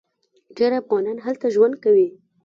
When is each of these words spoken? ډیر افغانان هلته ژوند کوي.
ډیر 0.57 0.71
افغانان 0.81 1.17
هلته 1.25 1.45
ژوند 1.55 1.75
کوي. 1.83 2.07